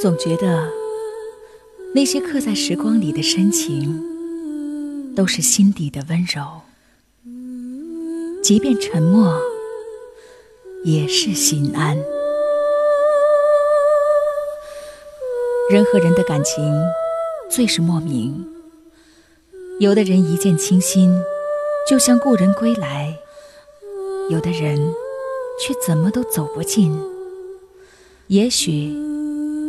[0.00, 0.68] 总觉得
[1.94, 6.62] 那些刻在时光里的深情，都是心底的温柔。
[8.42, 9.38] 即便沉默，
[10.84, 11.96] 也是心安。
[15.70, 16.60] 人和人的感情
[17.48, 18.44] 最是莫名，
[19.78, 21.14] 有的人一见倾心，
[21.88, 23.14] 就像故人归来；
[24.28, 24.92] 有的人
[25.60, 26.92] 却怎么都走不近，
[28.28, 28.92] 也许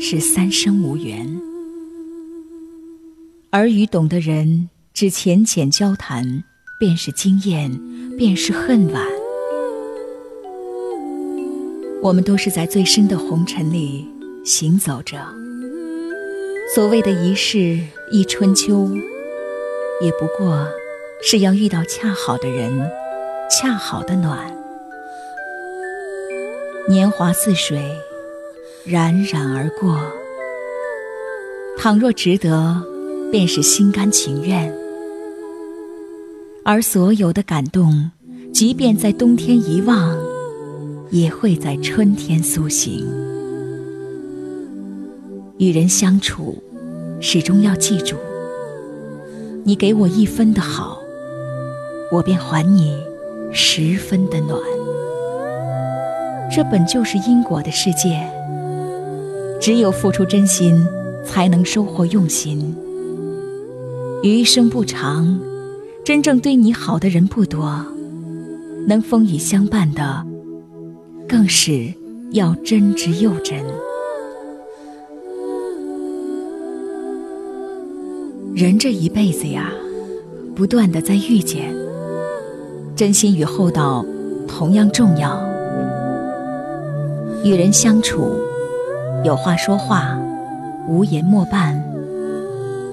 [0.00, 1.40] 是三生无缘。
[3.50, 6.44] 而与懂的人只浅浅交谈，
[6.78, 7.70] 便是惊艳。
[8.18, 9.02] 便是恨晚，
[12.02, 14.06] 我们都是在最深的红尘里
[14.44, 15.16] 行走着。
[16.74, 17.80] 所谓的一世
[18.12, 18.90] 一春秋，
[20.02, 20.68] 也不过
[21.22, 22.90] 是要遇到恰好的人，
[23.50, 24.54] 恰好的暖。
[26.90, 27.82] 年华似水，
[28.84, 30.00] 冉冉而过。
[31.78, 32.82] 倘若值得，
[33.30, 34.74] 便是心甘情愿。
[36.64, 38.10] 而所有的感动，
[38.54, 40.16] 即便在冬天遗忘，
[41.10, 43.06] 也会在春天苏醒。
[45.58, 46.62] 与人相处，
[47.20, 48.16] 始终要记住：
[49.62, 50.98] 你给我一分的好，
[52.10, 52.96] 我便还你
[53.52, 54.58] 十分的暖。
[56.50, 58.26] 这本就是因果的世界，
[59.60, 60.82] 只有付出真心，
[61.24, 62.74] 才能收获用心。
[64.22, 65.38] 余生不长。
[66.02, 67.84] 真正对你好的人不多，
[68.88, 70.24] 能风雨相伴的，
[71.28, 71.92] 更是
[72.32, 73.58] 要真挚又真。
[78.54, 79.70] 人这一辈子呀，
[80.56, 81.72] 不断的在遇见，
[82.96, 84.04] 真心与厚道
[84.48, 85.38] 同样重要。
[87.44, 88.32] 与人相处，
[89.22, 90.18] 有话说话，
[90.88, 91.78] 无言莫伴，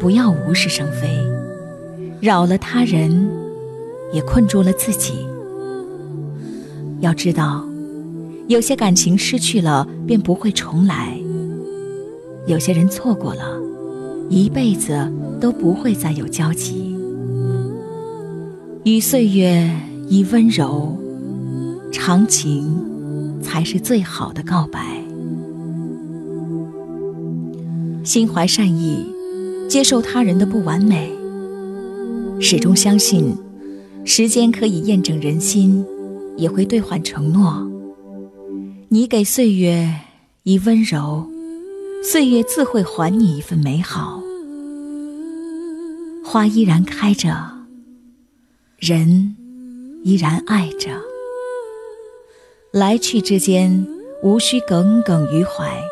[0.00, 1.08] 不要无事生非。
[2.20, 3.30] 扰了他人，
[4.12, 5.14] 也困住了自己。
[6.98, 7.64] 要知道，
[8.48, 11.16] 有些感情失去了便不会重来；
[12.46, 13.60] 有些人错过了，
[14.28, 15.08] 一辈子
[15.40, 16.96] 都不会再有交集。
[18.82, 19.70] 与岁月
[20.08, 20.96] 以温柔，
[21.92, 24.95] 长情才是最好的告白。
[28.06, 29.04] 心怀善意，
[29.68, 31.12] 接受他人的不完美。
[32.40, 33.36] 始终相信，
[34.04, 35.84] 时间可以验证人心，
[36.36, 37.68] 也会兑换承诺。
[38.90, 39.92] 你给岁月
[40.44, 41.26] 以温柔，
[42.04, 44.22] 岁月自会还你一份美好。
[46.24, 47.34] 花依然开着，
[48.78, 49.34] 人
[50.04, 50.90] 依然爱着。
[52.72, 53.84] 来去之间，
[54.22, 55.82] 无需耿耿于怀，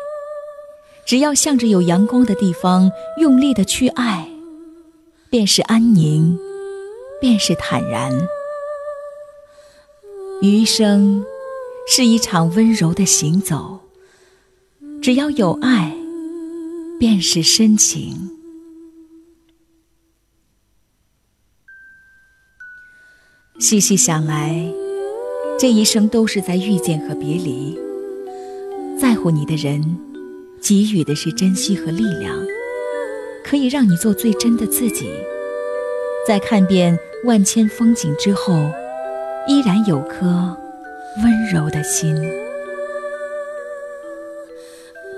[1.05, 4.29] 只要向着有阳光的地方，用力的去爱。
[5.29, 6.37] 便是安宁，
[7.19, 8.27] 便是坦然。
[10.41, 11.25] 余生
[11.87, 13.81] 是一场温柔的行走，
[15.01, 15.93] 只要有爱，
[16.97, 18.29] 便是深情。
[23.59, 24.65] 细细想来，
[25.59, 27.77] 这一生都是在遇见和别离。
[28.97, 29.97] 在乎你的人，
[30.61, 32.35] 给予的是珍惜和力量。
[33.43, 35.07] 可以让你做最真的自己，
[36.27, 38.71] 在看遍万千风景之后，
[39.47, 40.25] 依然有颗
[41.23, 42.15] 温柔的心。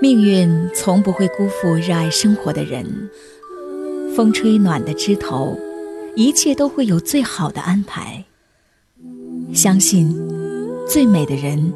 [0.00, 2.84] 命运从不会辜负热爱生活的人，
[4.14, 5.58] 风吹暖的枝头，
[6.14, 8.24] 一切都会有最好的安排。
[9.54, 10.14] 相信，
[10.86, 11.72] 最美的人，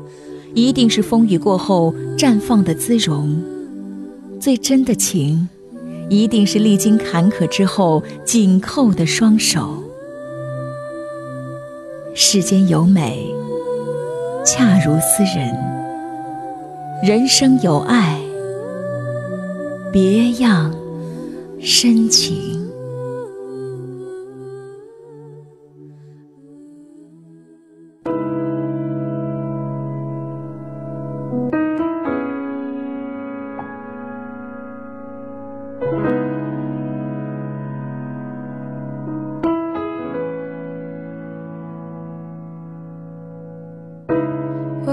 [0.54, 3.42] 一定是风雨过后绽放的姿容，
[4.40, 5.48] 最真的情。
[6.08, 9.82] 一定是历经坎坷之后紧扣的双手。
[12.14, 13.26] 世间有美，
[14.44, 15.48] 恰如斯人；
[17.02, 18.20] 人生有爱，
[19.90, 20.75] 别样
[21.58, 22.62] 深情。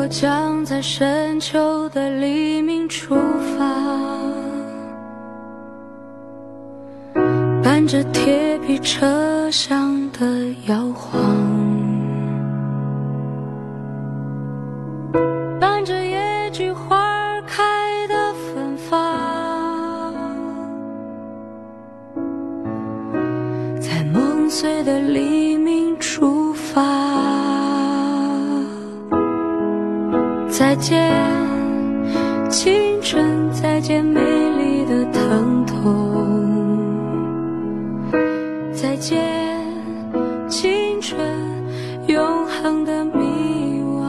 [0.09, 3.15] 将在深秋的黎明出
[3.55, 3.65] 发
[7.61, 10.25] 伴着铁皮车厢的
[10.65, 11.21] 摇晃
[15.59, 17.63] 伴着野菊花开
[18.07, 20.11] 的芬芳
[23.79, 27.08] 在梦碎的黎明出发。
[30.59, 31.09] 再见，
[32.49, 35.79] 青春，再见，美丽的疼痛。
[38.73, 39.23] 再见，
[40.49, 41.17] 青春，
[42.07, 44.03] 永恒的迷惘。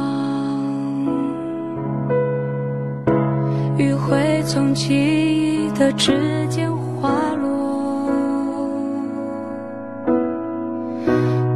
[3.79, 6.69] 余晖从记忆的指尖
[7.01, 8.11] 滑落，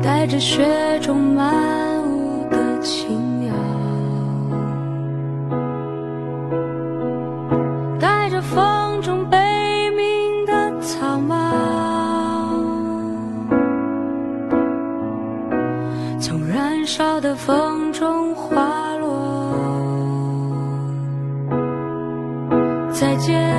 [0.00, 0.64] 带着雪
[1.02, 3.33] 中漫舞的轻
[16.20, 19.14] 从燃烧的风中滑落。
[22.92, 23.54] 再见，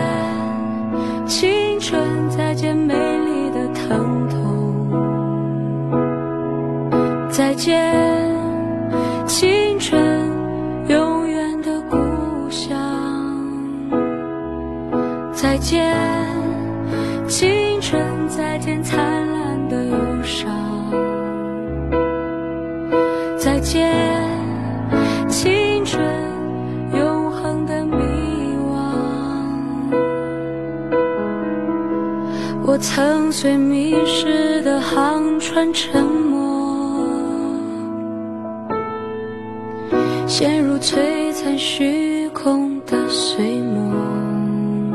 [1.28, 4.40] 青春，再见，美丽的疼痛。
[7.30, 7.84] 再见，
[9.26, 10.32] 青春，
[10.88, 11.98] 永远的故
[12.50, 12.78] 乡。
[15.34, 15.94] 再见，
[17.28, 17.50] 青
[32.76, 36.36] 我曾随迷失的航船沉没，
[40.28, 44.92] 陷入璀璨虚空的碎梦，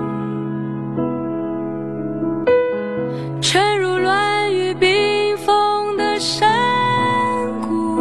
[3.41, 6.51] 沉入乱雨冰封的山
[7.63, 7.97] 谷，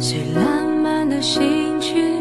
[0.00, 0.42] 随浪
[0.82, 2.17] 漫的心去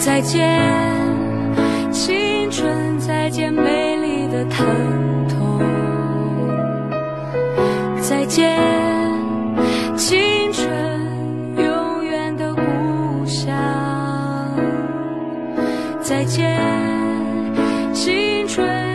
[0.00, 0.48] 再见
[1.92, 4.66] 青春再见美丽的疼
[5.28, 5.60] 痛。
[8.00, 8.58] 再见
[9.98, 10.18] 青
[10.54, 10.66] 春
[11.58, 13.54] 永远的故乡。
[16.00, 16.58] 再见
[17.92, 18.89] 青春